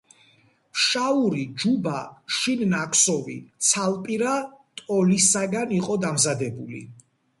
[0.73, 1.99] ფშაური ჯუბა
[2.37, 4.33] შინ ნაქსოვი ცალპირა
[4.81, 6.83] ტოლისაგან იყო დამზადებული.